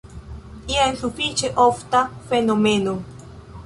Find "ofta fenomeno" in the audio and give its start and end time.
1.67-3.01